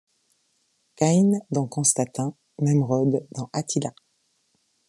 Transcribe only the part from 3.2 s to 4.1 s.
dans Attila!